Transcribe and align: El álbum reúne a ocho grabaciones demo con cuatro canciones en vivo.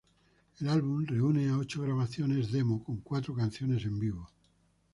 El 0.59 0.67
álbum 0.69 1.05
reúne 1.05 1.49
a 1.49 1.59
ocho 1.59 1.83
grabaciones 1.83 2.51
demo 2.51 2.83
con 2.83 3.01
cuatro 3.01 3.35
canciones 3.35 3.85
en 3.85 3.99
vivo. 3.99 4.27